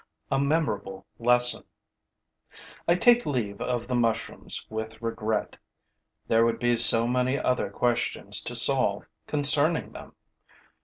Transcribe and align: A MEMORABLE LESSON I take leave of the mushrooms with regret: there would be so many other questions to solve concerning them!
A 0.31 0.39
MEMORABLE 0.39 1.05
LESSON 1.19 1.63
I 2.87 2.95
take 2.95 3.23
leave 3.27 3.61
of 3.61 3.85
the 3.87 3.93
mushrooms 3.93 4.65
with 4.67 4.99
regret: 4.99 5.57
there 6.27 6.43
would 6.43 6.57
be 6.57 6.75
so 6.75 7.07
many 7.07 7.37
other 7.37 7.69
questions 7.69 8.41
to 8.45 8.55
solve 8.55 9.05
concerning 9.27 9.91
them! 9.91 10.15